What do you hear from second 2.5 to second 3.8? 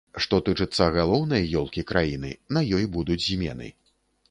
на ёй будуць змены.